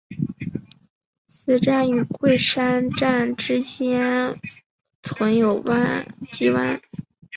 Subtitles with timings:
[1.27, 4.39] 此站与桂山站之间
[5.03, 5.63] 存有
[6.31, 6.81] 急弯。